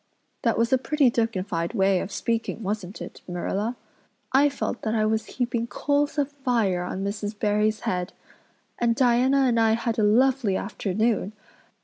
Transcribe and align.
That 0.41 0.57
was 0.57 0.73
a 0.73 0.79
pretty 0.79 1.11
dignified 1.11 1.75
way 1.75 1.99
of 1.99 2.11
speaking 2.11 2.63
wasn't 2.63 3.03
it, 3.03 3.21
Marilla?" 3.27 3.75
"I 4.33 4.49
felt 4.49 4.81
that 4.81 4.95
I 4.95 5.05
was 5.05 5.27
heaping 5.37 5.67
coals 5.67 6.17
of 6.17 6.31
fire 6.31 6.83
on 6.83 7.03
Mrs. 7.03 7.37
Barry's 7.37 7.81
head. 7.81 8.11
And 8.79 8.95
Diana 8.95 9.41
and 9.41 9.59
I 9.59 9.73
had 9.73 9.99
a 9.99 10.03
lovely 10.03 10.57
afternoon. 10.57 11.33